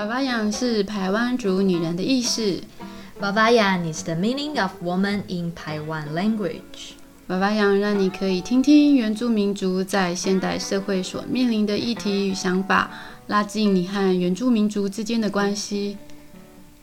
[0.00, 2.58] 娃娃养是台湾族女人的意思。
[3.20, 6.92] 娃娃养 is the meaning of woman in Taiwan language。
[7.26, 12.90] 娃娃养让你可以听听原住民族在现代社会所面临的议题与想法，
[13.26, 15.98] 拉近你和原住民族之间的关系。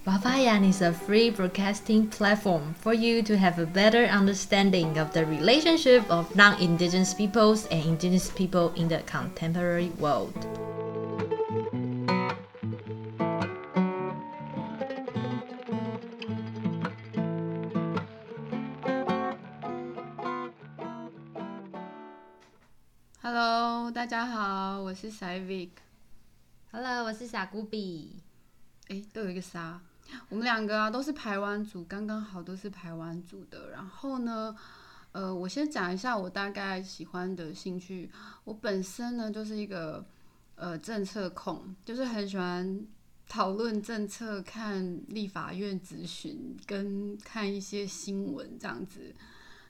[0.05, 5.23] Vavayan is a free broadcasting platform for you to have a better understanding of the
[5.23, 10.66] relationship of non-indigenous peoples and indigenous people in the contemporary world.
[25.19, 25.69] 好，我是 Savic。
[26.71, 28.21] Hello，我是小古比。
[28.89, 29.81] 哎，都有一个沙。
[30.29, 33.71] 我们两个啊都是台湾族，刚刚好都是台湾族的。
[33.71, 34.55] 然后呢，
[35.13, 38.11] 呃，我先讲一下我大概喜欢的兴趣。
[38.43, 40.05] 我本身呢就是一个
[40.55, 42.85] 呃政策控，就是很喜欢
[43.27, 49.15] 讨论政策、看立法院咨询跟看一些新闻这样子。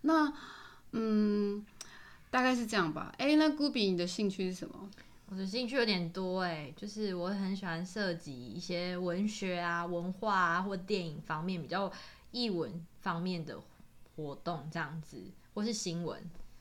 [0.02, 0.34] 那
[0.92, 1.66] 嗯，
[2.30, 3.14] 大概是这样吧。
[3.18, 4.90] 哎，那古比你的兴趣是什么？
[5.30, 11.92] 我的兴趣有点多哎，就是我很喜欢涉及一些文学啊、文化啊或电影方面比较
[12.32, 13.60] 译文方面的
[14.16, 15.22] 活动这样子，
[15.54, 16.18] 或是新闻。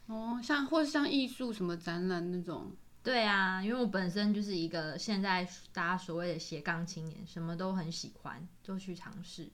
[0.08, 2.72] 哦，像或是像艺术什么展览那种。
[3.04, 9.48] 对啊，因为我本身就是一个现在大家所谓的斜杠青年，什么都很喜欢，就去尝试。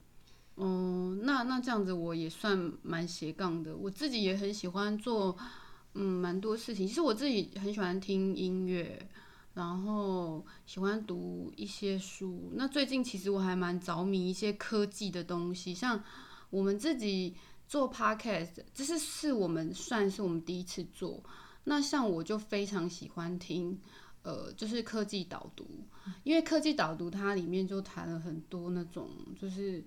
[0.57, 5.37] 嗯，那那这样子我也算蛮斜杠的，我自己也很喜欢做。
[5.95, 6.87] 嗯，蛮多事情。
[6.87, 9.07] 其实我自己很喜欢听音乐，
[9.53, 12.51] 然后喜欢读一些书。
[12.55, 16.03] 那最近其实我还蛮着迷一些科技的东西，像
[16.49, 17.35] 我们自己
[17.67, 21.23] 做 podcast，这是是我们算是我们第一次做。
[21.65, 23.79] 那像我就非常喜欢听，
[24.23, 25.65] 呃，就是科技导读，
[26.23, 29.83] 因为科技导读它里面就谈了很多那种就是。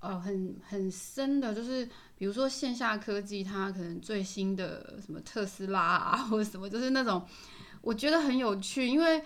[0.00, 1.84] 呃，很很深的，就是
[2.16, 7.20] 比如说线下科技，它可能最新的什么特斯拉啊， 或者什么，就是那种
[7.80, 8.86] 我觉得很有趣。
[8.86, 9.20] 因为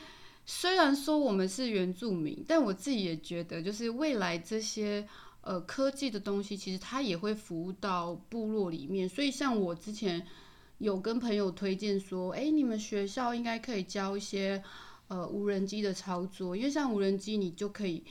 [0.46, 5.06] 虽然说我们是原住民，但我自己也觉得，就是未来这些
[5.42, 9.06] 呃科技的东西，其实它也会服务到部落里面。
[9.06, 10.26] 所以像我之前
[10.78, 14.62] 有跟朋友推荐说，哎，你们学校应该可以教一些
[15.08, 18.02] 呃无人机的操作，因为像无人机，你就可以。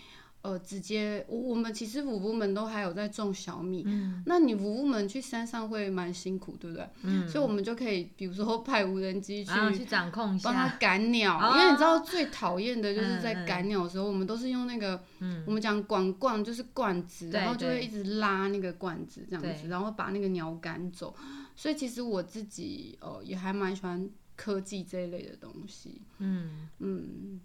[0.41, 6.90] 呃，直接我我们其实五部门都还有在种小米，嗯，那你五部门去山上会蛮辛苦，对不对？
[7.03, 21.16] 嗯，所以我们就可以，比如说派无人机去去掌控一下，帮他赶鸟，因为你知道最讨厌的就是在赶鸟的时候，我们都是用那个，嗯，我们讲管罐就是罐子，然后就会一直拉那个罐子这样子，然后把那个鸟赶走。
[21.56, 27.40] 所以其实我自己呃也还蛮喜欢科技这一类的东西，嗯嗯。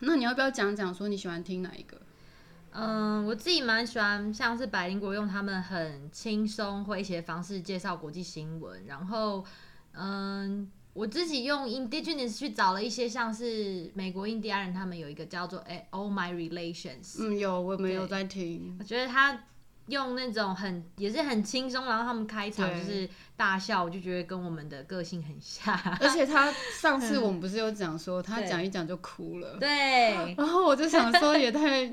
[0.00, 1.98] 那你要不要讲讲说你喜欢听哪一个？
[2.78, 9.42] 嗯，我自己蛮喜欢，像是百灵国用他们很轻松诙谐方式介绍国际新闻，然后，
[9.92, 19.40] 嗯，我自己用 Indigenous 去找了一些，像是美国印第安人，他们有一个叫做哎 All My Relations，嗯，有，我没有在听，我觉得他。
[19.86, 25.78] 用那种很也是很轻松，然后他们开场就是大笑，我就觉得跟我们的个性很像。
[26.00, 30.34] 而且他上次我们不是有讲说他讲一讲就哭了， 对。
[30.36, 31.86] 然后我就想说也太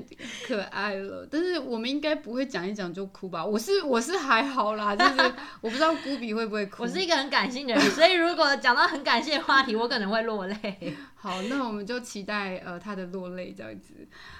[0.46, 3.44] 可爱了，但是我们应该不会讲一讲就哭吧？
[3.44, 6.82] 我是我是还好啦， 就是我不知道古比会不会哭。
[6.82, 10.96] 我是一个很感性的人，所以如果讲到很感性的话题，我可能会落泪。
[11.24, 13.94] 好，那我们就期待呃他的落泪这样子。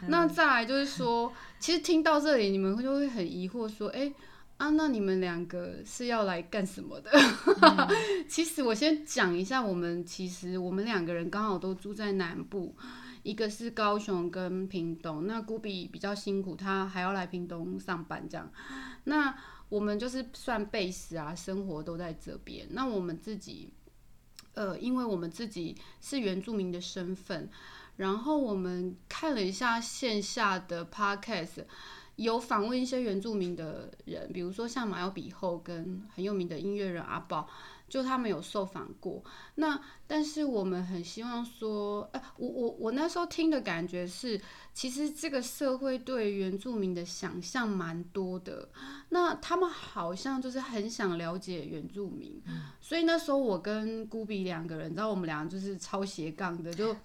[0.06, 4.12] 那再来就是说，其实听到这里，你们就会很疑惑说，哎
[4.58, 7.10] 啊，那你们两个是要来干什么的？
[8.28, 12.76] 其实我先讲一下，我们其实我们两个人刚好都住在南部，
[13.22, 15.26] 一个是高雄跟屏东。
[15.26, 18.52] 那古比比较辛苦，他还要来屏东上班这样。
[19.04, 19.34] 那
[19.70, 22.66] 我们就是算 base 啊，生活都在这边。
[22.72, 23.72] 那我们自己。
[24.54, 27.48] 呃，因为我们自己是原住民的身份，
[27.96, 31.64] 然后我们看了一下线下的 podcast，
[32.16, 37.48] 有访问一些原住民的人，比如说像马友比后跟很有名的音乐人阿宝。
[37.94, 39.22] 就他们有受访过，
[39.54, 44.40] 那但是我们很希望说，呃，我我我那时候听的感觉是，
[44.72, 48.68] 其实这个社会对原住民的想象蛮多的，
[49.10, 52.42] 那他们好像就是很想了解原住民，
[52.80, 56.96] 所以那时候我跟孤比两个人，你知道我们俩就是超斜杠的，就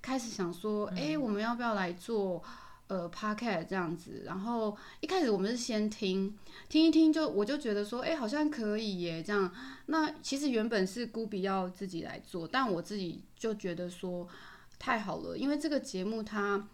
[0.00, 2.42] 开始想说，哎，我们要不要来做？
[2.90, 6.36] 呃，podcast 这样子，然后一开始我们是先听
[6.68, 9.48] 听一听，就我就觉得说，哎，好像可以耶，这样。
[9.86, 14.26] 那其实原本是孤比要自己来做，但我自己就觉得说
[14.76, 16.68] 太好了，因为这个节目它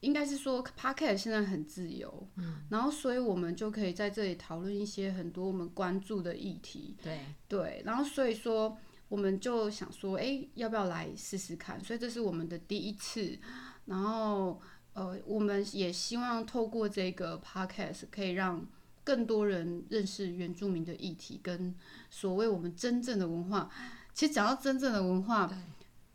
[0.00, 8.76] 应该是说 Podcast 现在很自由，嗯，然后所以我们就可以在这里讨论一些很多我们关注的议题，对对，然后所以说
[9.08, 11.82] 我们就想说，哎，要不要来试试看？
[11.82, 13.38] 所以这是我们的第一次，
[13.86, 14.60] 然后
[14.94, 18.66] 呃，我们也希望透过这个 Podcast 可以让
[19.02, 21.74] 更多人认识原住民的议题跟
[22.08, 23.68] 所谓我们真正的文化。
[24.14, 25.52] 其实讲到真正的文化，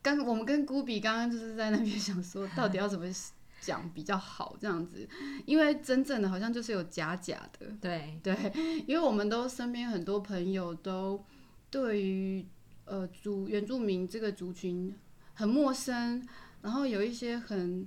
[0.02, 3.06] 刚我们跟古比刚刚就是在那边 想说，到底要怎么
[3.60, 5.06] 讲比较好这样子，
[5.46, 8.34] 因为真正的好像就是有假假的，对对，
[8.88, 11.22] 因为我们都身边很多朋友都
[11.70, 12.46] 对于
[12.86, 14.96] 呃族原住民这个族群
[15.34, 16.26] 很陌生，
[16.62, 17.86] 然后有一些很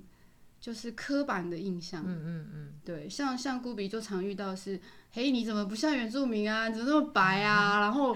[0.63, 4.79] 就是刻板的印象，嗯嗯嗯，对，像像古比就常遇到是，
[5.11, 8.15] 嘿你怎么不像原住民啊，你怎么那么白啊， 然后。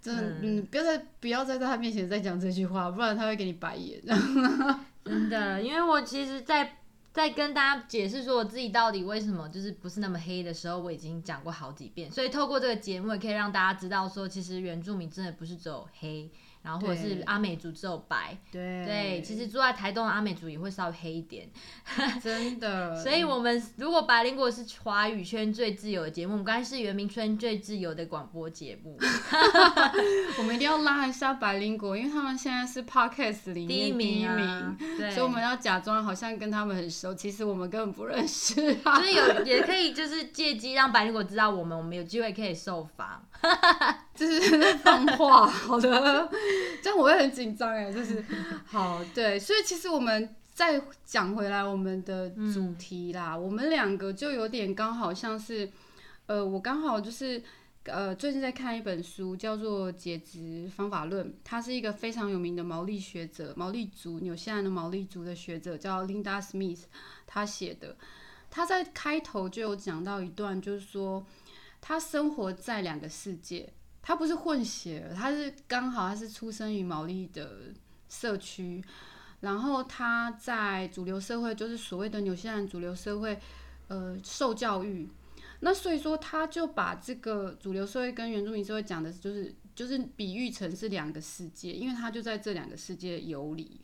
[0.00, 4.00] 真的，嗯，不要再不要再在他面前再讲这句话，不然他会给你白眼。
[5.04, 6.76] 真的，因为我其实，在
[7.12, 16.30] 在跟大家解释说我自己到底为什么就是不是那么黑的时候，我已经讲过好几遍，所以透过这个节目也可以让大家知道说，其实原住民真的不是只有黑。
[16.62, 18.84] 然后或者是阿美族只有白，对。
[18.84, 21.48] 对，其实住在台东的阿美族也会稍微黑一点，
[22.22, 22.94] 真的。
[22.96, 28.98] 所以，我们如果白灵果是华语圈最自由的节目，我们刚才是圆明村最自由的广播节目，
[30.38, 38.54] 我们一定要拉一下白灵果，因为他们现在是 podcast 里面第一名，对，所以我们要假装好像跟他们很熟，其实我们根本不认识。
[38.54, 43.22] 所以有也可以就是借机让白灵果知道我们，我们有机会可以受访。
[44.14, 46.28] 这是放话，好的，
[46.82, 48.24] 这样我会很紧张哎，就是
[48.66, 55.70] 好对，所以其实我们再讲回来我们的主题啦，我们两个就有点刚好像是，
[56.26, 57.40] 呃，我刚好就是
[57.84, 66.80] 呃最近在看一本书，叫做《解职方法论》，他是一个非常有名的毛利学者，毛利族纽西兰的毛利族的学者叫 Linda Smith，
[67.24, 67.96] 他写的，
[68.50, 71.24] 他在开头就有讲到一段，就是说。
[71.80, 73.72] 他生活在两个世界，
[74.02, 77.72] 他不是混血，他是刚好他是出生于毛利的
[78.08, 78.84] 社区，
[79.40, 83.38] 然后他在主流社会，就是所谓的纽西兰主流社会，
[83.86, 85.08] 呃，受教育。
[85.60, 93.80] 那所以说，他就把这个主流社会跟原住民社会讲的，就是就是比喻成是两个世界，因为他就在这两个世界游离。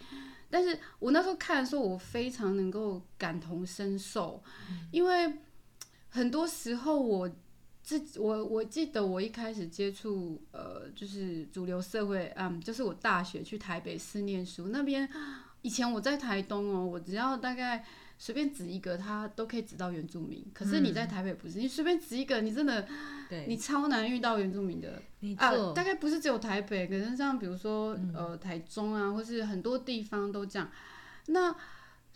[0.50, 4.42] 但是我那时候看的时候，我非常能够感同身受，
[4.90, 5.38] 因为
[6.10, 7.30] 很多时候我。
[7.84, 15.06] 自我我记得我一开始接触呃就是主流社会，嗯，就是我大学去台北市念书那边，
[15.60, 17.84] 以前我在台东哦，我只要大概
[18.16, 20.42] 随便指一个，他都可以指到原住民。
[20.54, 22.88] 可是你在台北不是，你随便指一个，你真的，
[23.46, 25.02] 你超难遇到原住民的。
[25.36, 30.70] 啊，大概不是只有台北，可能像比如说呃台中啊，或是很多地方都这样。
[31.26, 31.54] 那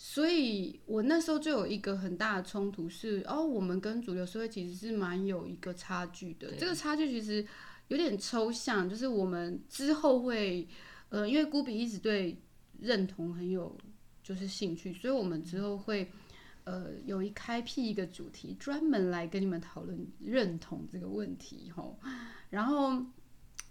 [0.01, 6.53] 所以，我那时候就有一个很大的冲突，是哦，我们跟主流社会其实是蛮有一个差距的。
[6.57, 7.45] 这个差距其实
[7.89, 10.69] 有点抽象，就是我们之后会，
[11.09, 12.41] 呃，因为孤比一直对
[12.79, 13.77] 认同很有
[14.23, 16.09] 就是兴趣，所以我们之后会，
[16.63, 21.99] 呃，有一开辟一个主题，专门来跟你们讨论认同这个问题，吼。
[22.51, 23.05] 然后，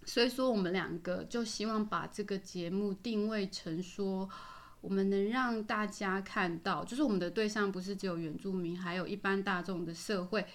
[0.03, 4.29] 所以说我们两个就希望把这个节目定位成说。
[4.87, 10.45] 我们能让大家看到，就是我们的对象不是只有原住民，还有一般大众的社会，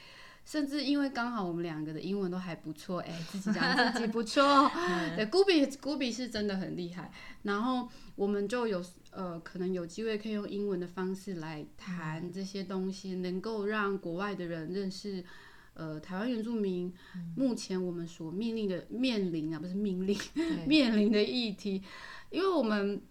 [0.46, 4.70] 甚至因为刚好我们两个的英文都还不错，哎，自己讲自己不错，
[5.14, 7.12] 对，古比古比是真的很厉害，
[7.42, 7.86] 然后
[8.16, 15.22] 我们就有呃，可能有机会可以用英文的方式来谈这些东西，能够让国外的人认识
[15.74, 16.90] 呃台湾原住民
[17.36, 20.18] 目前我们所面临的面临啊，不是命令
[20.66, 21.82] 面临的议题，
[22.30, 23.02] 因为我们。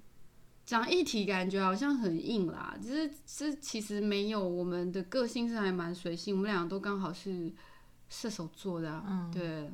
[0.72, 7.52] 讲议题感觉好像很硬啦，其实是其实没有，我们的个性是还蛮随性，我们两个都刚好是
[8.08, 9.70] 射手座的，嗯对，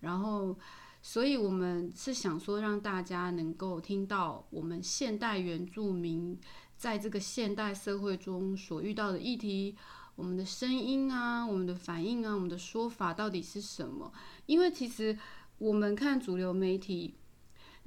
[0.00, 0.56] 然后
[1.02, 6.40] 所以我们是想说让大家能够听到我们现代原住民
[6.78, 9.76] 在这个现代社会中所遇到的议题，
[10.16, 14.10] 我们的声音啊，我们的反应啊，我们的说法到底是什么？
[14.46, 15.18] 因为其实
[15.58, 17.16] 我们看主流媒体。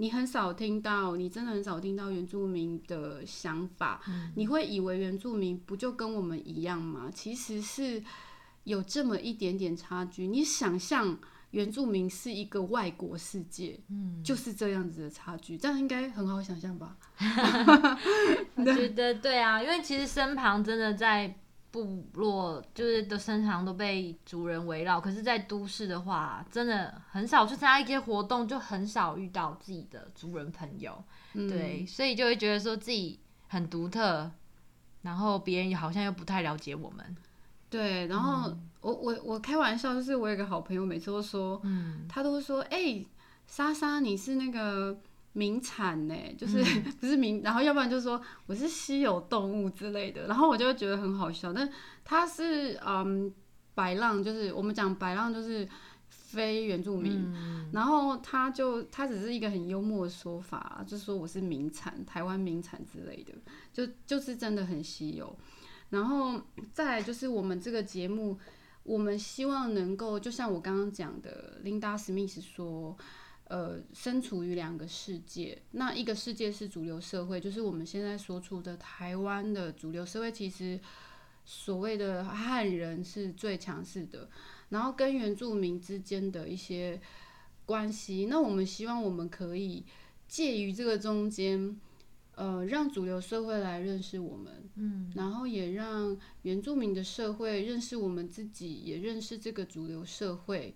[0.02, 4.02] 你很少听到，你真的很少听到原住民的想法。
[4.34, 7.12] 你会以为原住民不就跟我们一样吗？
[7.14, 8.04] 其实是
[8.64, 10.26] 有这么一点点差距。
[10.26, 11.16] 你想象
[11.52, 16.98] 原住民是一个外国世界，嗯，就是这样子的差距，这样应该很好想象吧？
[18.58, 21.36] 我觉得对啊，因为其实身旁真的在。
[21.72, 31.02] 部落就是的身上都被族人围绕，可是，在都市的话，真的很少去参加一些活动，就很少遇到自己的族人朋友。
[31.34, 34.30] 对，所以就会觉得说自己很独特，
[35.02, 37.16] 然后别人好像又不太了解我们。
[37.70, 43.02] 对，然后我我我开玩笑，就是我有个好朋友，每次都说，嗯，他都说，哎、
[43.48, 45.00] 莎莎你是那个
[45.34, 46.64] 名产呢，就是、
[47.00, 51.54] 不是名，然后要不然就说我是稀有动物之类的，然后我就会觉得很好笑。
[51.54, 51.70] 但
[52.04, 53.34] 他是嗯
[53.74, 55.68] 白浪，就是我们讲白浪就是
[56.10, 63.34] 非原住民，嗯然后他就他只是一个很幽默的说法，就说我是名产，台湾名产之类的，
[63.72, 65.38] 就就是真的很稀有。
[65.90, 68.38] 然后再来就是我们这个节目，
[68.84, 72.98] 我们希望能够，就像我刚刚讲的，琳达史密斯说，
[73.52, 75.62] 呃，身处于两个世界。
[75.72, 80.80] 那一个世界是主流社会，就是我们现在所处的台湾的主流社会，其实
[81.44, 84.30] 所谓的汉人是最强势的，
[84.70, 87.02] 然后跟原住民之间的一些
[87.66, 89.84] 关系，那我们希望我们可以
[90.30, 91.78] 介于这个中间。
[92.36, 100.74] 呃，让主流社会来认识我们，嗯，然后也让原住民的社会认识我们自己，也认识这个主流社会，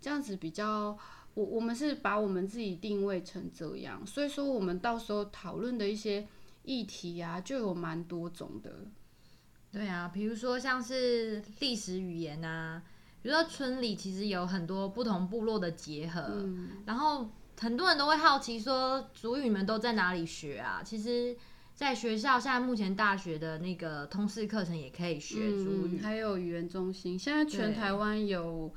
[0.00, 0.98] 这样子比较，
[1.36, 6.26] 我我们是把我们自己定位成这样，所以说我们到时候讨论的一些
[6.62, 8.86] 议题啊，就有蛮多种的，
[9.70, 12.82] 对啊，比如说像是历史语言啊，
[13.20, 17.28] 比如说村里其实有很多不同部落的结合，嗯，然后
[17.60, 20.80] 很多人都会好奇说，族语你们都在哪里学啊？
[20.82, 21.36] 其实，
[21.74, 28.72] 在学校现在目前大学的那个通识课程也可以学主语，嗯，还有语言中心，现在全台湾有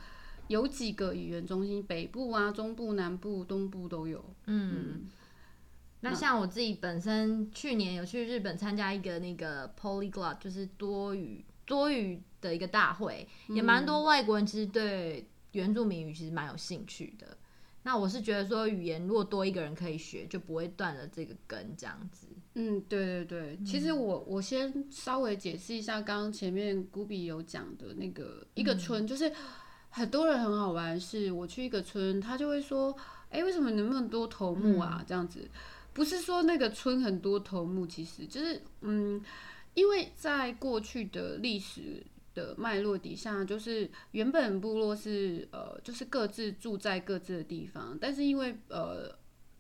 [0.49, 5.07] 有几个语言中心，北部啊、中部、南部、东部都有，嗯。
[6.01, 17.37] 那像我自己本身去年有去日本参加一个那个 polyglot，就是多语多语的一个大会，也蛮多外国人其实对原住民语其实蛮有兴趣的。
[17.83, 22.27] 那我是觉得说，语言如果多一个人可以学，就不会断了这个根，这样子。
[22.55, 29.31] 嗯，对对对，其实我我先稍微解释一下，刚刚前面古比有讲的那个一个村，就是
[29.89, 32.96] 很多人很好玩，是我去一个村，他就会说，
[33.29, 35.03] 哎，为什么你那么多头目啊？
[35.08, 35.50] 这样子，
[35.93, 39.22] 不是说那个村很多头目，其实就是嗯，
[39.74, 42.03] 因为在过去的历史。
[42.36, 49.12] 的脉络底下，就是原本部落是呃，就是各自住在各自的地方，但是因为呃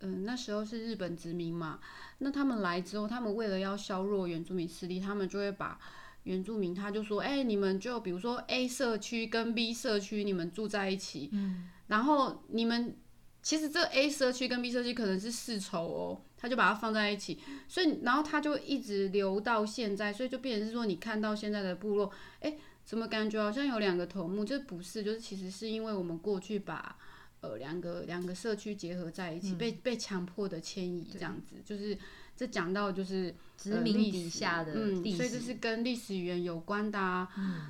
[0.01, 1.79] 嗯那时候是日本殖民嘛，
[2.19, 5.79] 那他们来之后，他们为了要削弱原住民势力，他们就会把
[6.23, 12.95] 原住民，他就说，哎、你们就比如说 A 社区跟 B 社区，你们住在一起，嗯，然后你们
[13.41, 22.11] 其实这 A 社区跟 B 社区可能是世仇哦，他就把它放在一起，所以然后他就一直留到现在，所以就变成是说，你看到现在的部落，
[22.41, 24.43] 哎、怎么感觉好像有两个头目？
[24.43, 26.97] 这不是，就是其实是因为我们过去把
[27.41, 31.97] 呃两个两个社区结合在一起，被被强迫的迁移这样子，就是
[32.39, 37.27] 这讲到就是殖民底下的嗯，历史，所以这是跟历史语言有关的啊。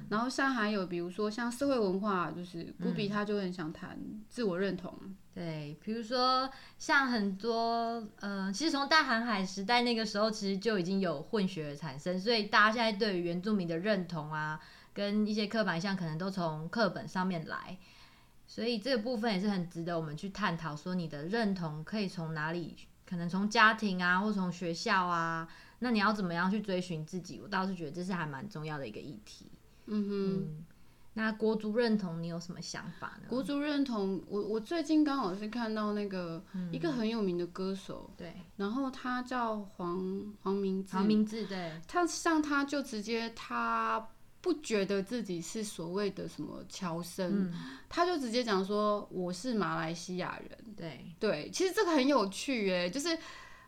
[0.10, 4.00] 然后像还有比如说像社会文化，就是古比他就很想谈
[4.30, 4.94] 自我认同，
[5.34, 6.48] 对，比如说
[6.78, 14.60] 像很多呃，其实从大航海时代那个时候，其实就已经有混血儿产生，所以大家现在对于原住民的认同啊，
[14.94, 17.76] 跟一些刻板印象可能都从课本上面来，
[18.46, 22.76] 所以这个部分也是很值得我们去探讨，说你的认同可以从哪里，
[23.10, 25.48] 可能从家庭啊，或从学校啊，
[25.80, 27.40] 那你要怎么样去追寻自己？
[27.42, 29.48] 我倒是觉得这是还蛮重要的一个议题。
[29.88, 30.34] 嗯哼。
[30.34, 30.66] 嗯，
[31.14, 33.28] 那国足认同你有什么想法呢？
[33.28, 44.08] 国足认同，我我最近刚好是看到那个、嗯一个很有名的歌手，对，然后他叫黄黄明志，黄明志对，他像他就直接他
[44.42, 47.54] 不觉得自己是所谓的什么侨生，嗯，
[47.90, 50.58] 他就直接讲说我是马来西亚人。
[50.76, 53.18] 对，对，其实这个很有趣耶，就是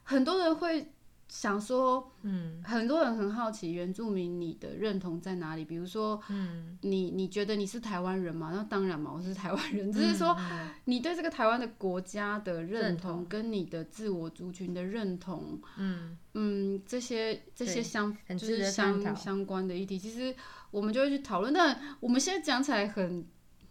[0.03, 0.93] 很多人会
[1.27, 2.63] 想说，嗯。
[2.63, 8.51] 很多人很好奇原住民你的认同在哪里，比如说嗯，你你觉得你是台湾人吗？
[8.55, 10.33] 那当然嘛，我是台湾人，只是说。
[10.39, 16.17] 嗯你对这个台湾的国家的认认同，跟你的自我族群的认同，嗯。
[16.33, 20.35] 嗯，这些这些相就是相相关的议题，其实
[20.71, 21.53] 我们就会去讨论。
[21.53, 23.23] 但我们现在讲起来很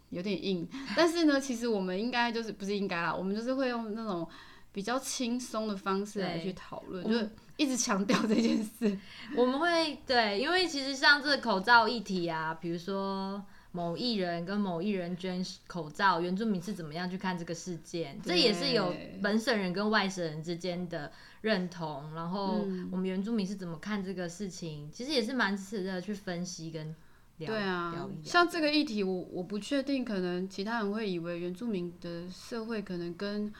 [0.09, 4.27] 有点硬，但是呢，其实我们应该就是不是应该啦，我们就是会用那种
[4.71, 8.97] 比较轻松的方式来去讨论，就是一直强调这件事。
[9.35, 21.09] 我们会对，因为其实像这个口罩议题啊，比如说某艺人跟某艺人捐口罩，原住民是怎么样去看这个事件，这也是有本省人跟外省人之间的
[21.41, 22.89] 认同，然后嗯。
[22.91, 26.95] 我们原住民是怎么看这个事情，其实也是蛮值得去分析跟
[27.37, 33.51] 聊对啊聊一，聊像这个议题我，我不确定，可能其他人会以为原住民的社会可能跟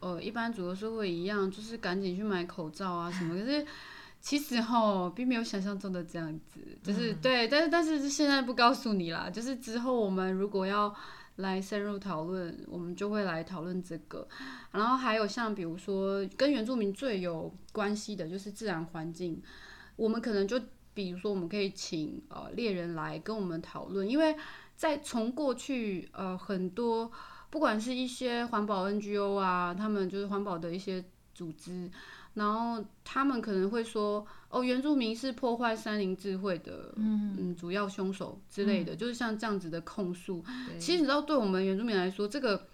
[0.00, 3.34] 呃一般主流社会一样，就是赶紧去买口罩啊什么。
[3.34, 3.64] 可是
[4.20, 7.18] 其实哈，并没有想象中的这样子，就是、嗯。
[7.22, 10.92] 对，但是但是现在不告诉你啦，就是之后我们如果要
[11.38, 14.28] 来深入讨论，我们就会来讨论这个。
[14.70, 19.42] 然后还有像比如说跟原住民最有关系的就是自然环境，
[19.96, 20.60] 我们可能就
[20.94, 24.36] 比如说我们可以请呃猎人来跟我们讨论，因为
[24.76, 27.10] 在从过去呃很多
[27.50, 31.04] 不管是一些环保 NGO 啊，他们就是环保的一些
[31.34, 31.90] 组织。
[32.38, 40.42] 然后他们可能会说，哦，原住民是破坏山林智慧的，嗯主要凶手之类的，就是像这样子的控诉。
[40.78, 42.68] 其实你知道，对我们原住民来说，这个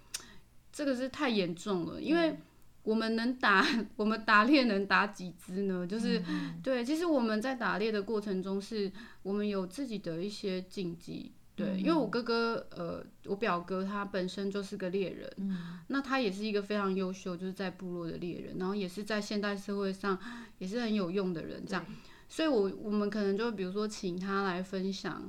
[0.70, 2.36] 这个是太严重了，因为
[2.82, 3.66] 我们能打，
[3.96, 5.86] 我们打猎能打几只呢？
[5.86, 6.22] 就是、
[6.62, 8.92] 对，其实我们在打猎的过程中，是
[9.22, 11.32] 我们有自己的一些禁忌。
[11.56, 15.56] 对，因为我哥哥，呃，我表哥他本身就是个猎人，
[15.86, 20.18] 那他也是一个非常优秀，就是在部落的猎人，然后也是在现代社会上
[20.58, 21.86] 也是很有用的人，这样。
[22.28, 25.22] 所以我我们可能就比如说请他来分享，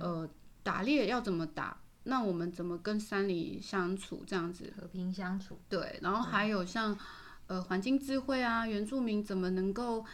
[0.00, 0.28] 呃，
[0.62, 4.72] 打猎要怎么打，那我们怎么跟山里相处这样子。
[4.80, 5.58] 和平相处。
[5.68, 6.96] 对，然后还有像
[7.48, 10.04] 呃环境智慧啊，原住民怎么能够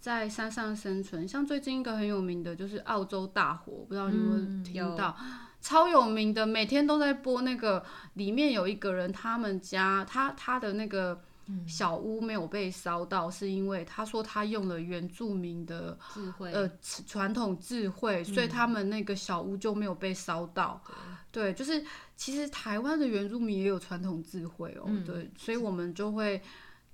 [0.00, 1.26] 在山上生存？
[1.26, 5.16] 像最近一个很有名的就是澳洲大火，不知道你有没有嗯有听到？
[5.60, 7.84] 超有名的，每天都在播那个，
[8.14, 11.20] 里面有一个人，他们家他他的那个
[11.66, 16.70] 小屋没有被烧到，是因为他说他用了原住民的智慧，呃
[17.06, 20.80] 传统智慧，所以他们那个小屋就没有被烧到。
[21.32, 21.84] 对，就是
[22.16, 26.40] 其实台湾的原住民也有传统智慧哦，对，所以我们就会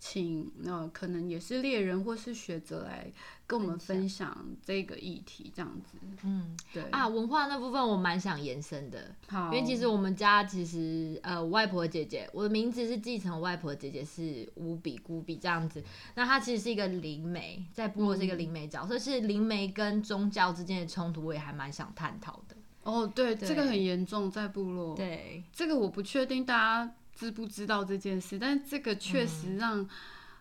[0.05, 3.09] 请呃可能也是猎人或是学者来
[3.47, 5.97] 跟我们分享这个议题，这样子。
[6.25, 15.81] 嗯对啊，文化那部分我蛮想延伸的，好，因为其实我们家其实呃，外婆姐姐，我的名字是继承我外婆姐姐是乌比姑比这样子。
[16.17, 22.57] 那她其实是一个灵媒，在部落是一个灵媒角色，是灵媒跟宗教之间的冲突，我也还蛮想探讨的。
[22.83, 24.97] 哦，对，对这个很严重，在部落。
[24.97, 29.89] 对，这个我不确定大家知不知道这件事，但这个确实让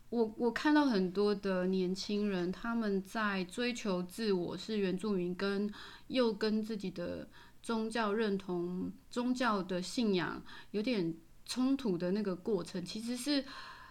[0.10, 5.71] 我我看到很多的年轻人，他们在追求自我是原住民，跟
[6.07, 7.27] 又跟自己的
[7.62, 11.13] 宗教认同、宗教的信仰有点
[11.45, 13.45] 冲突的那个过程，其实是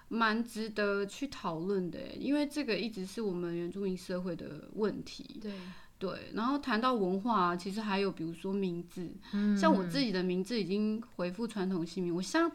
[0.08, 5.38] 蛮值得去讨论的，因为这个一直是我们原住民社会的问题。
[5.40, 5.52] 对，
[6.00, 12.50] 对，然后谈到文化、啊，其实还有比如说名字，嗯像我自己的名字已经回复传统姓名，我像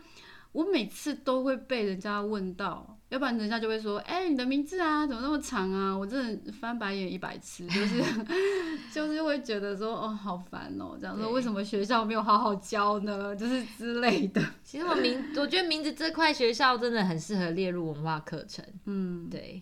[0.52, 5.96] 我每次都会被人家问到，要不然人家就会说，哎、你的名字啊，怎么那么长啊？
[5.96, 8.02] 我真的翻白眼一百次，就是
[8.92, 13.36] 就是会觉得说，哦，好烦哦，这样说为什么学校没有好好教呢？
[13.36, 18.66] 就是之类的，其实我名，我觉得名字这块学校真的很适合列入文化课程。
[18.86, 19.62] 嗯，对，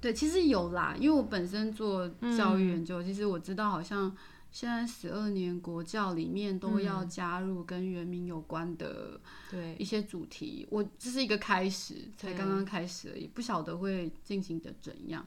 [0.00, 4.16] 对，其实有啦，因为我本身做教育研究，其实我知道好像
[4.50, 10.66] 现在十二年国教里面都要加入跟原民有关的对，一些主题。
[10.70, 15.26] 我这是一个开始，才刚刚开始而已，不晓得会进行的怎样。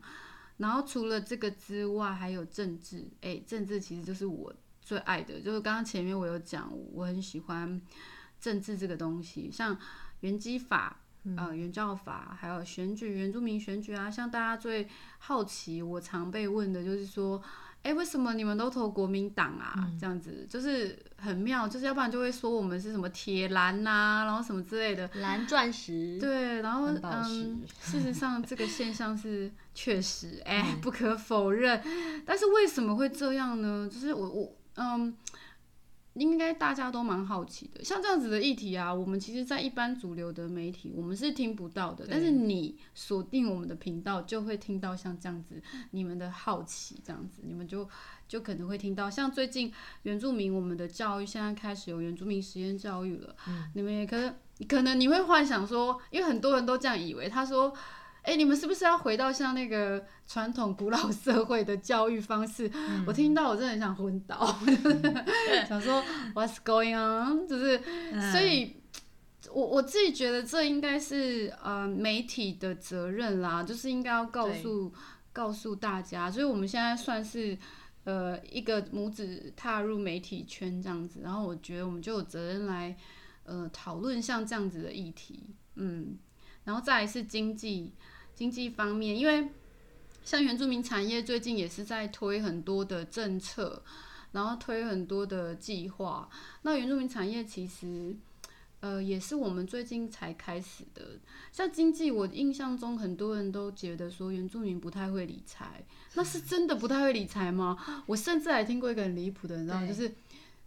[0.58, 7.80] 然后除了这个之外，还有政治，哎，政治其实就是我最爱的，就是刚刚前面我有讲，我很喜欢
[8.40, 9.78] 政治这个东西，像
[10.22, 11.00] 原基法。
[11.38, 14.88] 呃，原教法还有选举、原住民选举啊，像大家最
[15.20, 17.42] 好奇，我常被问的就是说，
[17.82, 19.90] 哎、为什么你们都投国民党啊？
[19.98, 25.10] 这样子就是很妙，就是要不然就会说我们是什么铁蓝呐，然后什么之类的。
[25.16, 31.82] 蓝钻石，对，然后嗯，事实上这个现象是确实，哎、嗯不可否认。
[32.26, 33.90] 但是为什么会这样呢？
[33.90, 35.16] 就是我我嗯。
[36.16, 42.06] 应该大家都蛮好奇的，像这样子的议题啊，我们其实，在一般主流的媒体，我们是听不到的。
[42.08, 47.90] 但是你锁定我们的频道，就会听到像这样子你们的好奇，这样子，你们就
[48.28, 49.74] 就可能会听到，像最近
[50.04, 53.36] 原住民我们的教育现在开始有原住民实验教育了，
[53.74, 54.36] 你们也可能
[54.68, 57.74] 可能你会幻想说，因为很多人都这样以为，他说。
[58.24, 62.72] 哎、你们是不是要回到像那个传统古老社会的教育方式？
[63.06, 64.58] 我听到我真的很想昏倒，
[65.68, 66.02] 想说
[66.34, 67.48] What's going on？
[67.48, 67.80] 就是，
[68.32, 68.78] 所以
[69.52, 74.94] 我我自己觉得这应该是呃媒体的责任啦，就是应该要告诉
[75.34, 77.58] 告诉大家，所以我们现在算是
[78.06, 82.96] 呃一个拇指踏入媒体圈这样子，然后我觉得我们就有责任来
[83.44, 86.18] 呃讨论像这样子的议题，嗯，
[86.64, 87.94] 然后再来是经济
[88.36, 89.50] 经济方面，因为
[90.24, 93.84] 像原住民产业最近也是在推很多的政策，
[94.32, 96.30] 然后推很多的计划。
[96.64, 98.16] 那原住民产业其实，
[98.80, 101.20] 呃，也是我们最近才开始的。
[101.52, 107.78] 像经济，我印象中很多人都觉得说原住民不太会理财，那是真的不太会理财吗？
[108.08, 109.86] 我甚至还听过一个很离谱的，你知道？
[109.86, 110.12] 就是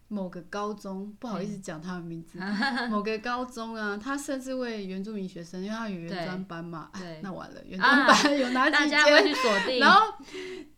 [0.09, 2.39] 某个高中，不好意思讲他的名字，
[2.91, 9.27] 某个高中啊，他甚至为原住民学生，因为他有原专班嘛，对 那完了，原专班有哪几大家会间？
[9.27, 10.15] 去锁定，然后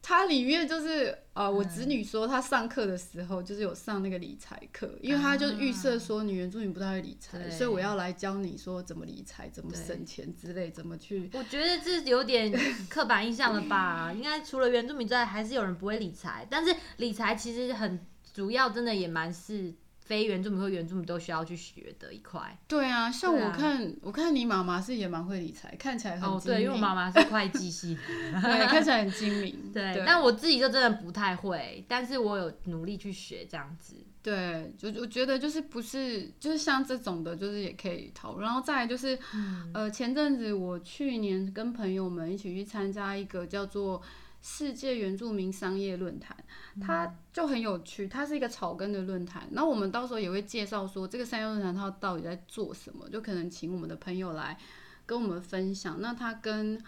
[0.00, 11.30] 他里面就是啊，我侄女说她上课的时候就是有上那个理财课，因为他就预设说你原住民不太会理财，所以我要来教你说怎么理财、怎么省钱之类，怎么去。
[11.34, 12.50] 我觉得这有点
[12.88, 14.10] 刻板印象了吧？
[14.16, 16.46] 应该除了原住民之外，还是有人不会理财。
[16.48, 18.00] 但是理财其实很
[18.38, 22.56] 主要，真的也蛮是非原住民和原住民都需要去学的一块。
[22.68, 26.60] 对啊，像我看，我看你妈妈是也蛮会理财，看起来很哦，精明。
[26.60, 27.98] 对，因为我妈妈是会计系
[28.40, 29.70] 看起来很精明。
[29.74, 33.96] 对，但我自己就真的不太会，但是我有努力去学这样子。
[34.22, 38.44] 对，就我觉得就是不是就是像这种的，就是也可以讨论。
[38.44, 44.00] 然后再来就是，嗯呃，前阵子我去年跟朋友们一起去参加一个叫做
[44.40, 46.36] 世界原住民商业论坛，
[46.80, 49.48] 它就很有趣，它是一个草根的论坛。
[49.52, 54.58] 然后我们到时候也会介绍说这个商业论坛它到底在做什么，就可能请我们的朋友来
[55.04, 56.00] 跟我们分享。
[56.00, 56.80] 那它跟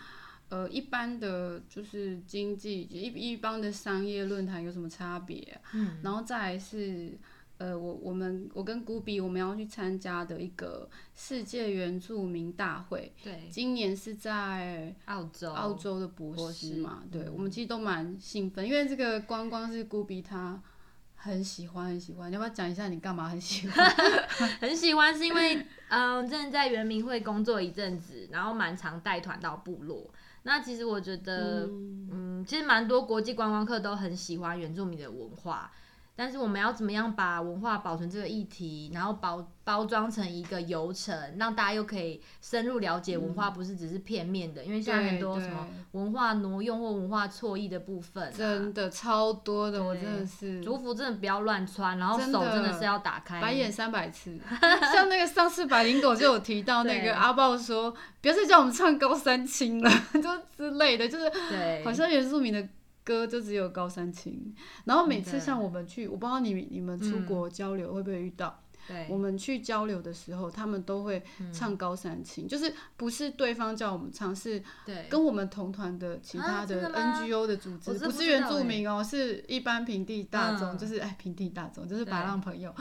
[0.48, 7.18] 呃一般的就是经济一一般的商业论坛有什么差别啊、嗯，然后再来是，
[7.60, 20.58] 呃，我我们我跟古比我们要去参加的一个世界原住民大会，对，今年是在澳洲，澳洲的博博士士嘛，对、嗯我们其实都蛮兴奋，因为这个光光是古比他
[21.14, 23.90] 很喜欢很喜欢，你要不要讲一下你干嘛很喜欢？
[24.58, 30.10] 很喜欢，是因为嗯，真的在原民会工作一阵子，然后蛮常带团到部落。
[30.44, 31.66] 那其实我觉得，
[32.10, 35.70] 嗯其实蛮多国际观光客都很喜欢原住民的文化。
[36.20, 50.62] 但是我们要怎么样把文化保存这个议题，然后包包装成一个游程，让大家又可以深入了解文化，不是只是片面的，因为现在很多什么文化挪用或文化错译的部分、啊，真的超多的，我真的是。
[50.62, 54.38] 族服真的不要乱穿，然后手真的是要打开，白眼三百次，
[54.92, 62.68] 像那个上次百灵狗就有提到那个阿豹说，不要再叫我们唱高三清了， 就之类的，就是对，好像原住民的
[63.10, 64.54] 歌就只有高山青。
[64.84, 69.06] 然后每次像我们去，我不知道你你们出国交流会不会遇到，对。
[69.10, 71.20] 我们去交流的时候，他们都会
[71.52, 74.62] 唱高三清，就是不是对方叫我们唱，是
[75.08, 80.78] 跟我们同团的其他的 NGO 的组织，不不是原住民哦，是一般平地大众，嗯。
[80.78, 82.12] 就是哎平地大众，就是对。
[82.12, 82.72] 白浪朋友。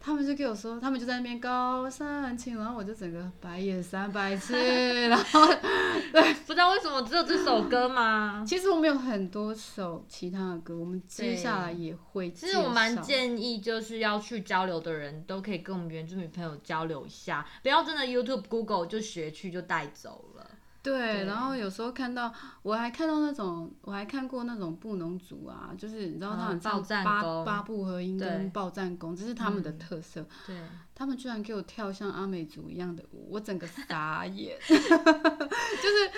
[0.00, 4.54] 他们就跟我说，他们就在那边高山青，然后我就整个白眼三百次，
[5.08, 5.46] 然后
[6.12, 8.44] 对不知道为什么只有这首歌吗？
[8.46, 12.30] 其实我们有很多首其他的歌，我们接下来也会。
[12.30, 20.37] 其实我蛮建议，就是要去交流的人都可以跟我们原住民朋友交流一下，不要真的 YouTube、Google 就学去就带走了。
[20.82, 28.44] 对，对然后有时候看到，我还看到那种，我还看过那种布农族啊，就是你知道他嗯很唱八功八部合音跟对。
[28.46, 30.24] 嗯报战功，这是他们的特色。
[30.46, 30.56] 对，
[30.98, 36.10] 他们居然给我跳像阿美族一样的舞，我整个傻眼， 就是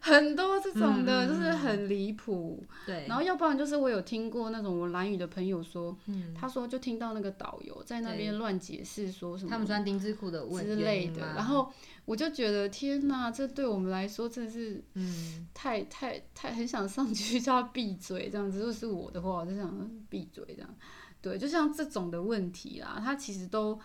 [0.00, 2.64] 很多这种的，就是很离谱。
[2.86, 11.70] 对，然后要不然就是我有听过那种我蓝语的朋友说，嗯，他说就听到那个导游在那边乱解释说什么他们穿丁字裤的问之类的，然后
[12.06, 18.60] 我就觉得天哪，这对我们来说真的是嗯，太太太很想上去 叫他闭嘴这样子。
[18.60, 20.74] 如果是我的话，我就想嗯闭嘴这样。
[21.20, 23.78] 对，就像这种的问题啦，他其实都，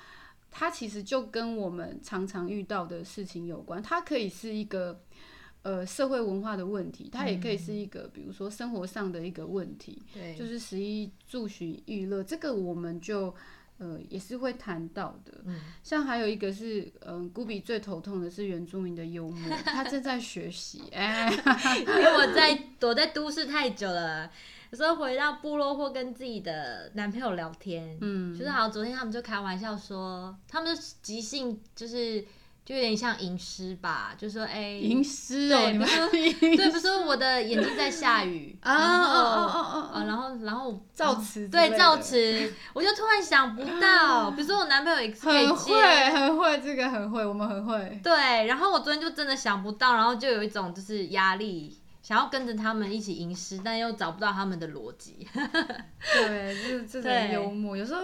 [0.52, 3.82] 它其实就跟我们常常遇到的事情有关。
[3.82, 5.02] 它可以是一个
[5.62, 13.34] 呃社会文化的问题，它也可以是一个、比如说生活上的一个问题，对，就是食衣住行娱乐，这个我们就。
[13.80, 21.32] 呃，也是会谈到的，嗯像还有一个是，嗯、古比最头痛的是原住民的幽默，他正在学习，哎、
[21.86, 24.32] 因为我在躲在都市太久了，
[24.72, 32.22] 有时候回到部落或跟自己的男朋友聊天，嗯，就是好像，昨天他们就开玩笑说，他们就即兴就是
[32.66, 48.02] 就有点像吟诗吧，就说哎，吟诗哦，你们对比如说 对，比如说我的眼睛在下雨 啊然后哦哦哦呃，然后然后造词对造词，我就突然想不到， 比如说我男朋友很会，很会，这个很会，我们很会。
[48.04, 55.28] 对，然后我昨天就真的想不到，然后就有一种就是压力，想要跟着他们一起吟诗，但又找不到他们的逻辑。
[56.13, 58.04] 对，就是这种幽默，有时候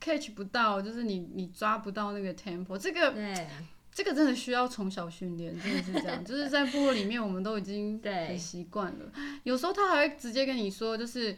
[0.00, 3.46] catch 不到，就是你你抓不到那个 tempo，这个对
[3.92, 6.22] 这个真的需要从小训练，真的是这样。
[6.26, 9.12] 就是在部落里面，我们都已经很习惯了。
[9.44, 11.30] 有时候他还会直接跟你说，就是，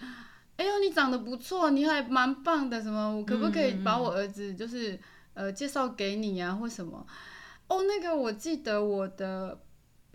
[0.56, 4.98] 哎呦，你长得不错，你还蛮棒的，什么，我可不可以把我儿子就是。
[5.34, 7.06] 呃介绍给你啊或什么。
[7.68, 9.56] 哦，那个我记得我的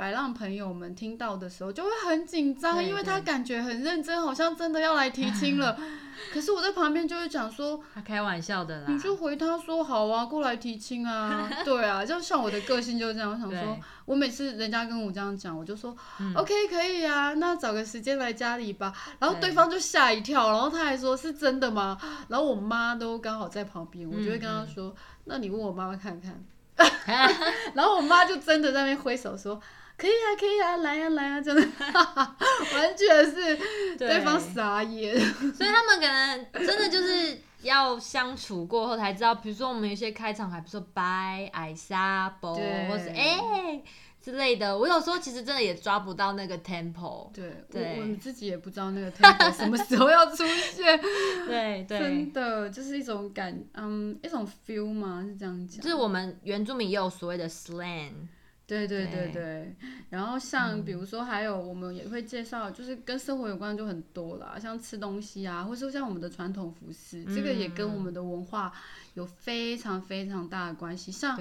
[0.04, 5.80] 白浪朋友们听到的时候就会很紧张，因为他感觉很认真，好像真的要来提亲了。
[6.34, 8.86] 可是我在旁边就会讲说，他开玩笑的啦。
[8.89, 18.94] 你就回他说好啊，过来提亲啊， 对啊，就像我的个性就是这样，我想说，我每次人家跟我这样讲，我就说、嗯 OK 可以啊，那找个时间来家里吧。
[19.20, 21.98] 然后对对方就吓一跳，然后他还说是真的吗？
[22.28, 26.44] 然后我妈都刚好在旁边，我就会跟他嗯说，那你问我妈妈看看。
[27.74, 29.58] 然后我妈就真的在那边挥手说。
[29.97, 31.62] 可以啊，可以啊，来啊，来啊，真的，
[32.73, 35.17] 完全是对方傻眼。
[35.53, 43.82] 所以他们可能真的就是要相处过后才知道，比如说我们有些开场还不说拜、艾莎、波，对或是哎、
[44.21, 47.32] 之类的，我有时候其实真的也抓不到那个 tempo。
[47.34, 50.99] 对，对我我们自己也不知道那个 tempo 什么时候要出现，
[51.47, 55.23] 对对真，的就是一种感，嗯，一种 feel 嘛？
[55.25, 55.89] 是这样讲就？
[55.89, 58.12] 是我们原住民也有所谓的 slang，
[58.65, 59.76] 对对对对。
[60.10, 68.71] 然后像比如说还有我们也会介绍，就是跟生活有关就很多啦，像吃东西啊，或是像我们的传统服饰，这个也跟我们的文化
[69.15, 71.12] 有非常非常大的关系。
[71.12, 71.38] 像，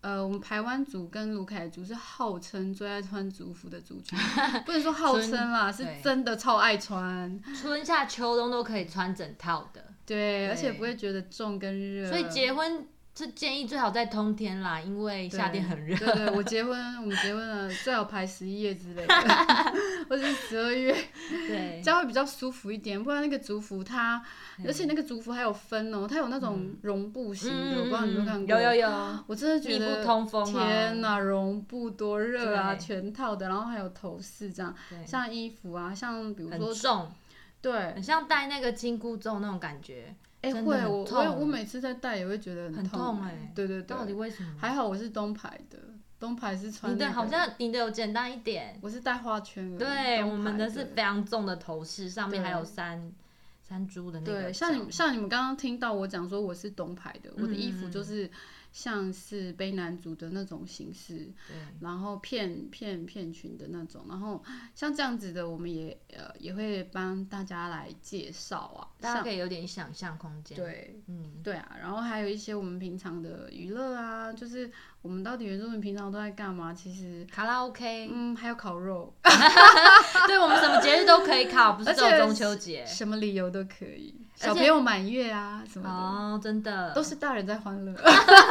[0.00, 4.18] 呃，我们台湾族跟卢凯族是号称最爱穿族服的族群，
[4.64, 7.40] 不能说号称啦，是真的超爱穿。
[7.60, 12.08] 春夏秋冬都可以穿整套的，对，而且不会觉得重跟热。
[12.08, 12.86] 所以结婚
[13.18, 15.96] 是建议最好在冬天啦，因为夏天很热。
[15.96, 19.14] 对对，我结婚，我们结婚了，最好排十一月之类的，
[20.08, 20.94] 或者是十二月，
[21.48, 23.02] 对这样会比较舒服一点。
[23.02, 24.22] 不然那个族服它，
[24.64, 28.46] 而且那个族服还有分哦，它有那种绒布型的，我不知道你有没有看过？
[28.46, 34.72] 嗯有有有，我真的觉得通风啊天哪，绒布多热啊，全套的，然后还有头饰这样，
[35.04, 37.12] 像衣服啊，像比如说很重，
[37.60, 40.14] 对，很像戴那个金箍咒那种感觉。
[40.40, 44.54] 哎、欸会，我我我每次在戴也会觉得很痛痛哎对对对，到底为什么？
[44.58, 45.78] 还好我是东牌的，
[46.20, 52.46] 东牌是穿、那个你的好像你的有简单一点，我是戴花圈的，对，我们的是非常重的头饰，上面对。
[52.48, 53.12] 还有三
[53.62, 54.42] 三珠的那个。
[54.42, 57.90] 对，像你像你们刚刚听到我讲说我是东牌的，我的衣服嗯。
[57.90, 58.30] 就是
[58.72, 64.42] 像是卑南族的那种形式，对然后骗骗骗群的那种，然后
[64.74, 71.00] 像这样子的，我们也呃也会帮大家来介绍啊，大家可以有点想象空间。，对。
[71.06, 74.70] 嗯，对啊，然后还有一些我们平常的娱乐啊，就是
[75.02, 76.74] 我们到底原住民平常都在干嘛？
[76.74, 79.14] 其实，卡拉 OK，嗯，还有烤肉，
[80.26, 82.84] 对我们什么节日都可以烤，不是只有中秋节。
[82.84, 87.92] 什么理由都可以，小朋友满月啊什么的，哦，真的，都是大人在欢乐。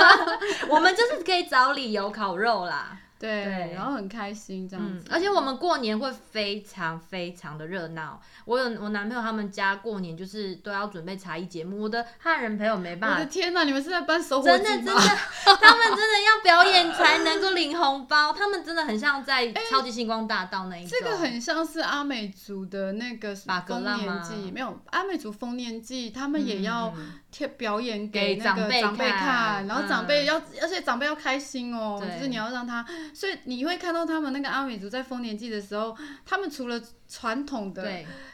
[0.70, 2.98] 我们就是可以找理由烤肉啦。
[3.20, 8.22] 对，对然后很开心这样子，，嗯而且我们过年会非常非常的热闹。
[8.46, 20.92] 我有我男朋友他们家过年就是都要准备茶艺节目，我的汉人朋友没我办法我的天哪，你们是在办手火真的真的，他们真的要表演才能够领红包，他们真的很像在超级星光大道那一种。
[21.00, 35.96] 这个很像是阿美族的那个丰年祭，没有阿美族丰年祭，他们也要嗯贴表演给那个长辈看看，然后长嗯辈要，而且长辈要开心哦，就是你要让他，所以你会看到他们那个阿美族在丰年祭的时候，
[36.26, 37.88] 他们除了传统的，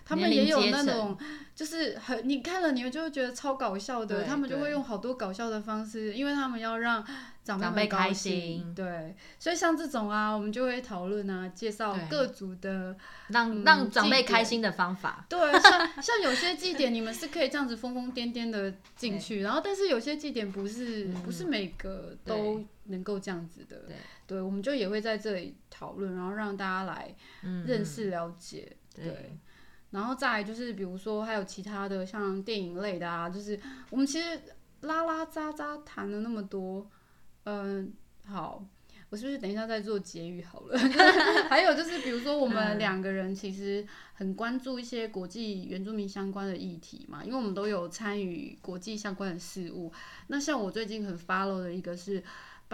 [0.05, 1.17] 他们也有那种，
[1.53, 7.05] 就是很你看了你们就会觉得超搞笑的，他们就会用好多搞笑的方式，因为他们要让
[7.43, 12.95] 长辈长辈开心对，所以像这种啊，我们就会讨论啊，介绍对各族的，
[13.27, 15.25] 让嗯让长辈开心的方法。
[15.27, 29.37] 对，像像有些祭典你们是可以这样子疯疯癫癫的进去，然后但是有些祭典不是、不是每个都能够这样子的，对对，我们就也会在这里讨论，然后让大家来嗯，认识了解，对对。
[29.91, 33.59] 然后再来就是，比如说还有其他的像电影类的啊，就是
[33.91, 34.41] 我们其实
[34.81, 36.89] 拉拉杂杂谈了那么多，
[37.45, 37.91] 嗯，
[38.25, 38.65] 好，
[39.09, 40.77] 我是不是等一下再做结语好了？
[41.49, 49.91] 还有就是，比如说我们嗯两个人其实很关注一些国际原住民相关的议题嘛，因为我们都有参与国际相关的事务。
[50.27, 52.23] 那像我最近很 follow 的一个是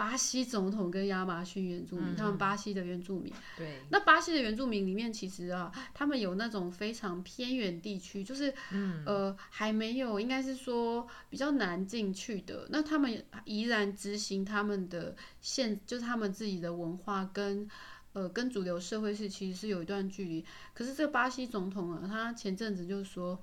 [0.00, 3.30] 巴西总统跟亚马逊原住民，他们巴西的原住民。
[3.54, 12.66] 对，那巴西的原住民里面，其实啊，他们有那种非常偏远地区，就是嗯，呃还没有，应该是说比较难进去的。
[12.70, 17.68] 那他们依然执行他们的现，就是他们自己的文化跟
[18.14, 20.42] 呃跟主流社会是其实是有一段距离。
[20.72, 23.38] 可是这个巴西总统啊，他前阵子就说。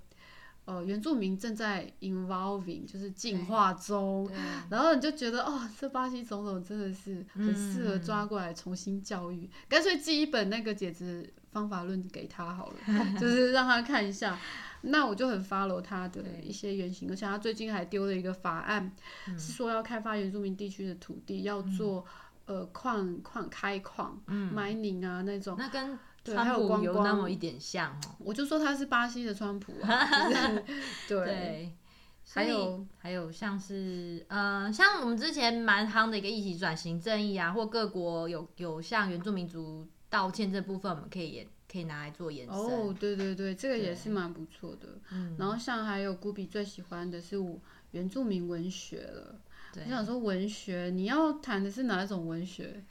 [0.67, 4.29] 呃原住民正在 evolving，就是进化中。
[4.69, 12.75] 然后你就觉得哦，这巴西总统真的是很适合抓过来重新教育，干脆寄一本那个解职方法论给他好了，
[13.19, 14.37] 就是让他看一下。
[14.81, 18.91] 那我就很 follow 他的一些原型，而且他最近还丢了一个法案，
[19.37, 22.05] 是说要开发原住民地区的土地，要做、
[22.45, 25.55] 呃矿矿开矿、嗯 mining 啊那种。
[25.57, 25.97] 那跟
[26.33, 28.15] 川普有那么一点像哦。
[28.19, 30.63] 我就说他是巴西的川普啊， 就是
[31.07, 31.71] 对，对，
[32.23, 42.55] 所以还有还有像是呃，像我们之前蛮夯的一个议题转型正义啊，或各国有有向原住民族道歉这部分，我们可以也可以拿来做延伸。
[42.55, 44.87] 哦，对对对，这个也是蛮不错的。
[45.11, 47.59] 嗯，然后像还有古比最喜欢的是我
[47.91, 49.39] 原住民文学了。
[49.73, 52.83] 对我想说文学，你要谈的是哪一种文学？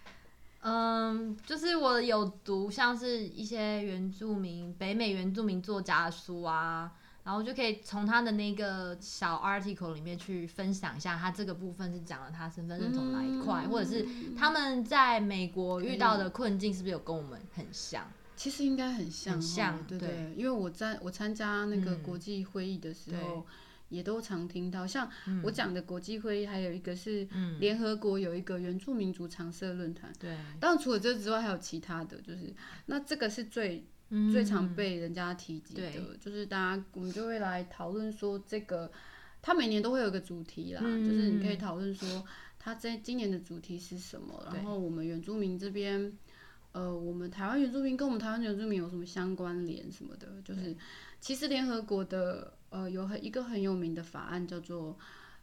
[0.69, 6.91] 嗯，就是我有读像是一些原住民北美原住民作家的书啊，
[7.23, 14.05] 然后就可以从他的那个小 article 里面去分享一下，他这个部分是讲了他身份认同哪一块，或者是
[14.37, 18.05] 他们在美国遇到的困境是不是有跟我们很像？
[18.35, 23.47] 其实应该很像哦，很像对对对，因为我在我参加那个嗯国际会议的时对候，
[23.89, 24.87] 也都常听到。
[24.87, 25.11] 像
[25.43, 27.59] 我讲的国际会议，还有一个是嗯。
[27.61, 30.13] 联合国有一个原住民族常设论坛。
[30.19, 32.53] 对，当然除了这之外，还有其他的，就是
[32.87, 34.31] 那这个是最嗯。
[34.33, 36.17] 最常被人家提及的，对。
[36.21, 38.91] 就是大家我们就会来讨论说这个，
[39.43, 41.05] 它每年都会有个主题啦，嗯。
[41.05, 42.25] 就是你可以讨论说
[42.59, 46.13] 它在今年的主题是什么，然后我们原住民这边，
[46.73, 50.77] 呃，我们台湾原住民跟我们台湾原住民有什么相关联什么的，就是
[51.21, 54.97] 其实联合国的呃有很一个很有名的法案叫做。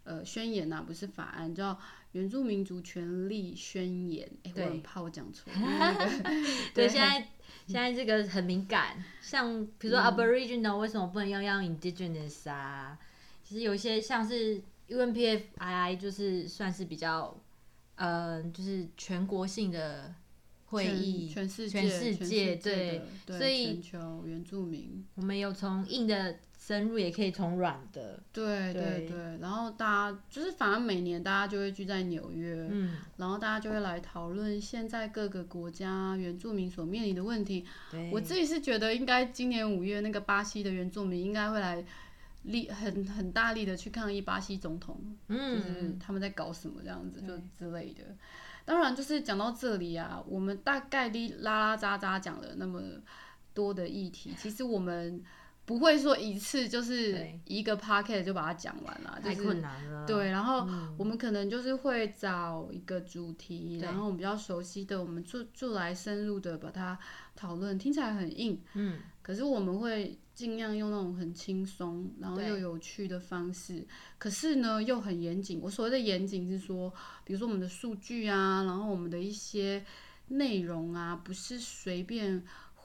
[0.05, 1.73] 呃，宣言呐、不是法案，叫
[2.11, 4.29] 《原住民族权利宣言》。
[4.49, 5.49] 哎，我很怕我讲错
[6.75, 7.25] 对，现在
[7.65, 12.99] 现在这个很敏感，像比如说 Aboriginal 为什么不能用用 Indigenous 啊？
[13.45, 17.33] 其实有一些像是 UNPFII 就是算是比较，
[17.95, 20.13] 呃，就是全国性的
[20.65, 29.10] 会全议，全世界、全世界对，所以全球原住民，我们有从硬的深入，也可以从软的，对对对。
[29.10, 37.65] 对，然后大家就是反正每年大家就会聚在纽约，嗯，然后大家就会来讨论现在各个国家原住民所面临的问题。
[37.91, 41.84] 对，我自己是觉得应该今年五月那个巴西的原住民应该会来
[42.43, 44.97] 力很很大力的去抗议巴西总统，
[45.28, 48.04] 就是嗯，他们在搞什么这样子，就之类的。
[48.63, 52.82] 当然，就是讲到这里啊，我们大概的拉拉杂杂讲了那么
[53.54, 55.21] 多的议题，其实我们
[55.65, 60.93] 不会说一次就是一个 p o c k e t 就把它讲完了，就太是困难了，对，然后嗯。
[60.97, 63.86] 我们可能就是会找一个主题，对。
[63.86, 66.97] 然后我们比较熟悉的，我们就就来深入的把它
[67.36, 73.86] 讨论，听起来很硬，嗯，可是我们会尽量用那种很轻松，然后又有趣的方式，
[74.17, 75.60] 可是呢又很严谨。
[75.62, 79.84] 我所谓的严谨是说，比如说我们的数据啊，然后我们的一些
[80.28, 82.43] 内容啊，不是随便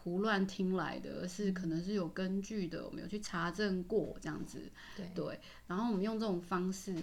[0.09, 4.71] 胡乱听来的，而是可能是有根据的，我们有去查证过这样子。
[5.14, 6.94] 对然后我们用这种方式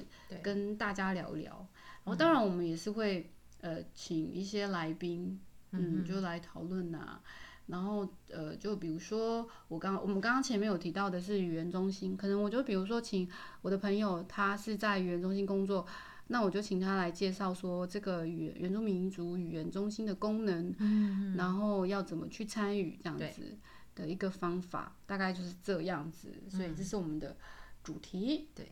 [0.42, 1.68] 跟大家聊聊，
[2.04, 3.30] 然后当然我们也是会
[3.62, 5.40] 呃请一些来宾，
[5.72, 7.22] 嗯，就来讨论呐。
[7.68, 13.28] 然后呃，就比如说我刚我们刚刚前面有提到的是语言中心，可能我就比如说请
[13.62, 15.86] 我的朋友，他是在语言中心工作，
[16.28, 23.58] 那我就请他来介绍说这个语原住民族语言中心的功能，嗯，然后要怎么去参与这样子
[23.94, 26.34] 的一个方法，大概就是这样子。
[26.50, 27.38] 所以这是我们的
[27.84, 28.48] 主题。
[28.56, 28.72] 对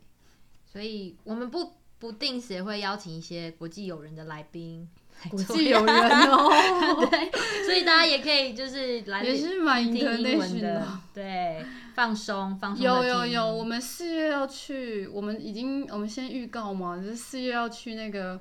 [0.64, 4.88] 所以我们不不定时也会邀请一些国际友人的来宾
[5.24, 7.30] 来国做际友人哦， 对，
[7.64, 12.84] 所以大家也可以就是来也是蛮听英文的，对，放松放松。
[12.84, 18.40] 有有有，我，们四月要去，我们已经我们先预告嘛，就是四月要去那个。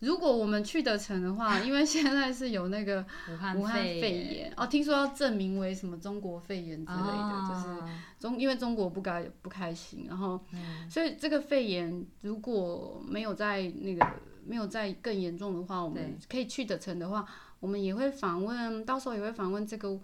[0.00, 4.34] 如果我们去得成的话，因为现在是有那个 武汉肺炎。
[4.34, 4.52] 炎。
[4.56, 7.88] 哦，听说要证明为什么中国肺炎之类的，就是哦。
[8.18, 10.90] 中因为中国不该不开心，然后嗯。
[10.90, 14.04] 所以这个肺炎如果没有在那个
[14.46, 17.26] 没有再更严重的话，我们可以去得成的话，
[17.60, 20.00] 我们也会访问，到时候也会访问这个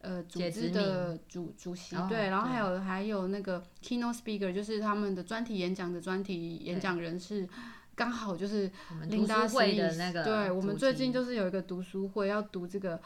[0.00, 2.52] 呃组织的主主席，哦对，然后对。
[2.52, 7.48] 还有还有那个 keynote speaker，就是他们的专题演讲的专题演讲人是。
[7.94, 13.00] 刚好就是我们琳达读书会斯的那个，对我们最近就是有一个读书会，要读这个，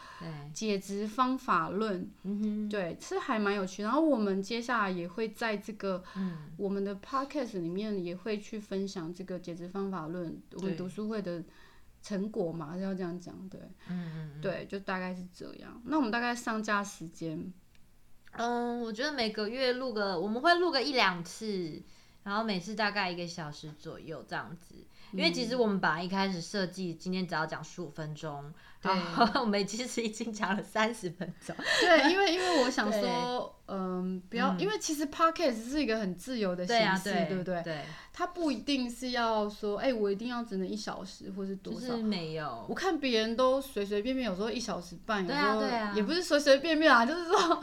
[0.52, 2.08] 解职方法论，
[2.70, 3.82] 对，是还蛮有趣。
[3.82, 11.42] 然后我们接下来也会在这个嗯，我们的 podcast 里面也会去分享这个解职方法论，我们读书会的
[12.00, 15.82] 成果嘛，要这样讲，对，嗯嗯，对，就大概是这样。
[15.84, 17.52] 那我们大概上架时间，
[18.32, 21.82] 嗯，我觉得每个月录个，我们会录个一两次，
[22.26, 24.74] 然后每次大概一个小时左右这样子。
[25.12, 28.52] 因为其实我们本来一开始设计今天只要讲十五分钟，
[28.82, 31.54] 然后 我们其实已经讲了三十分钟。
[31.80, 37.62] 对，因为因为我想说，嗯，不要，因为其实 podcast 是一个很自由的形式，对不对？
[37.62, 37.80] 对。
[38.12, 41.94] 它不一定是要说，哎，我一定要只能一小时，或是多少？
[41.98, 42.64] 没有。
[42.66, 45.62] 我看别人都随随便便，有时候一小时半，有时候
[45.94, 47.62] 也不是随随便便啊，就是说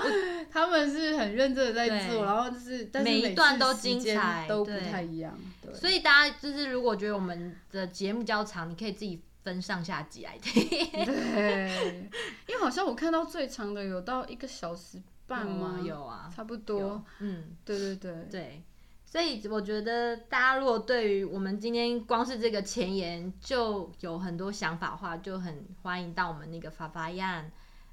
[0.51, 5.35] 他们是很认真的在做，然后就是，但是每一段都精彩，都不太一样。
[5.63, 5.73] 对。
[5.73, 10.67] 所以大家就是如果觉得我们的节目较长，你可以自己分上下集来听。
[11.05, 12.09] 对。
[12.47, 15.79] 因为好像我看到最长的有到一个小时半吗？
[15.83, 17.03] 有啊，差不多。
[17.19, 18.63] 嗯，对对对对。
[19.05, 27.45] 所以我觉得大家如果对于我们今天光是这个前言就有很多想法的话，就很欢迎到我们那个法法样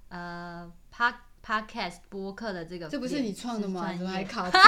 [0.09, 2.89] 呃 Park Podcast 播客的这个。
[2.89, 3.93] 这不是你创的吗？
[3.97, 4.59] 怎么还卡住？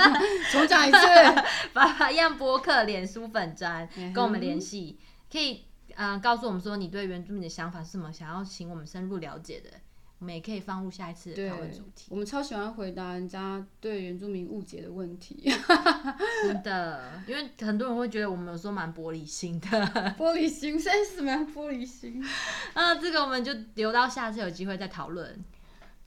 [0.52, 0.98] 重讲一次，
[1.72, 4.98] 法法样播客脸书粉砖跟我们联系，
[5.30, 5.64] 可以
[5.94, 9.70] 呃告诉我们说你对原住民的想法是什么，想要请我们深入了解的。
[10.18, 12.06] 我们也可以放入下一次讨论主题。
[12.08, 15.42] 我们超喜欢回答人家对原住民误解的问题，
[16.46, 19.68] 真的，因为很多人会觉得我们有时候蛮玻璃心的。
[20.16, 20.78] 玻璃心？
[20.78, 22.24] 现在什么样玻璃心？
[22.72, 25.44] 啊，这个我们就留到下次有机会再讨论。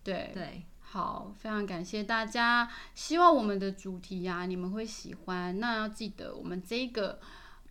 [0.06, 5.60] 对对，好，非常感谢大家，希望我们的主题呀你们会喜欢。
[5.60, 7.20] 那要记得我们这个。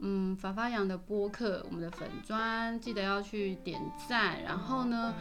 [0.00, 4.42] 嗯，法发扬的播客，我们的粉砖记得要去点赞。
[4.42, 5.14] 然后呢，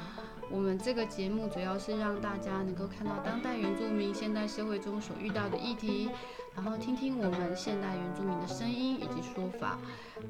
[0.49, 6.09] 我们这个节目主要是让大家能够看到当代原住民现代社会中所遇到的议题，
[6.55, 9.77] 然后听听我们现代原住民的声音以及说法，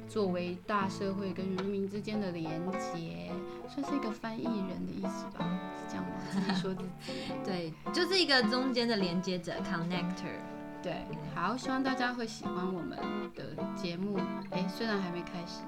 [0.08, 3.32] 作为大社会跟原住民之间的连接，
[3.68, 5.46] 算是一个翻译人的意思吧？
[5.78, 6.12] 是这样吗？
[6.32, 7.34] 自己说自己。
[7.46, 10.40] 对，就是一个中间的连接者，connector。
[10.82, 11.06] 对，
[11.36, 12.98] 好，希望大家会喜欢我们
[13.36, 14.20] 的节目。
[14.52, 15.62] 哎，虽然还没开始，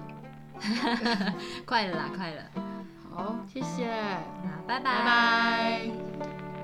[1.66, 2.44] 快了啦，快了。
[3.10, 3.88] 好，谢谢，
[4.44, 6.55] 那拜拜。